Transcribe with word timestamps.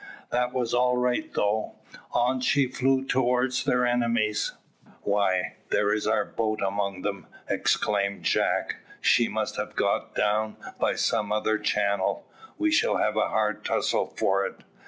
That 0.31 0.51
was 0.51 0.73
all 0.73 0.97
right 0.97 1.31
though. 1.31 1.75
On 2.11 2.39
she 2.41 2.65
flew 2.65 3.05
towards 3.05 3.63
their 3.65 3.85
enemies. 3.85 4.53
"Why, 5.03 5.57
there 5.69 5.93
is 5.93 6.07
our 6.07 6.25
boat 6.25 6.59
among 6.59 7.03
them," 7.03 7.27
exclaimed 7.47 8.23
Jack; 8.23 8.77
"she 8.99 9.27
must 9.27 9.57
have 9.57 9.75
got 9.75 10.15
down 10.15 10.55
by 10.79 10.95
some 10.95 11.31
other 11.31 11.59
channel. 11.59 12.25
We 12.57 12.71
shall 12.71 12.97
have 12.97 13.15
a 13.15 13.29
hard 13.29 13.63
tussle 13.63 14.07
for 14.17 14.43
it." 14.43 14.61